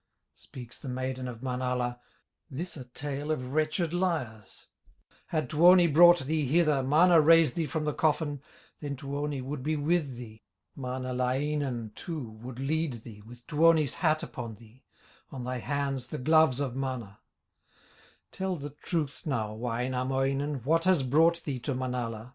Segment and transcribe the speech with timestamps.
[0.33, 1.99] Speaks the maiden of Manala:
[2.49, 4.65] "This a tale of wretched liars;
[5.27, 8.41] Had Tuoni brought thee hither, Mana raised thee from the coffin,
[8.79, 10.41] Then Tuoni would be with thee,
[10.75, 14.85] Manalainen too would lead thee, With Tuoni's hat upon thee,
[15.31, 17.19] On thy hands, the gloves of Mana;
[18.31, 22.29] Tell the truth now, Wainamoinen, What has brought thee to Manala?"